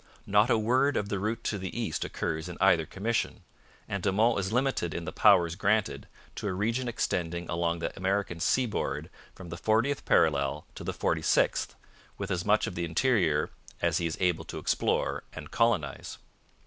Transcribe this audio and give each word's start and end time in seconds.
Not 0.25 0.49
a 0.49 0.57
word 0.57 0.97
of 0.97 1.09
the 1.09 1.19
route 1.19 1.43
to 1.43 1.59
the 1.59 1.79
East 1.79 2.03
occurs 2.03 2.49
in 2.49 2.57
either 2.59 2.87
commission, 2.87 3.43
and 3.87 4.01
De 4.01 4.11
Monts 4.11 4.47
is 4.47 4.51
limited 4.51 4.95
in 4.95 5.05
the 5.05 5.11
powers 5.11 5.53
granted 5.53 6.07
to 6.37 6.47
a 6.47 6.53
region 6.53 6.87
extending 6.87 7.47
along 7.47 7.77
the 7.77 7.95
American 7.95 8.39
seaboard 8.39 9.11
from 9.35 9.49
the 9.49 9.57
fortieth 9.57 10.03
parallel 10.03 10.65
to 10.73 10.83
the 10.83 10.91
forty 10.91 11.21
sixth, 11.21 11.75
with 12.17 12.31
as 12.31 12.43
much 12.43 12.65
of 12.65 12.73
the 12.73 12.83
interior 12.83 13.51
'as 13.79 13.99
he 13.99 14.07
is 14.07 14.17
able 14.19 14.43
to 14.45 14.57
explore 14.57 15.23
and 15.33 15.51
colonize.' 15.51 16.17